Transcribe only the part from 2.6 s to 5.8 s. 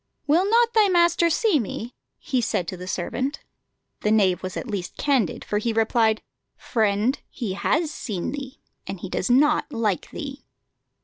to the servant. The knave was at least candid, for he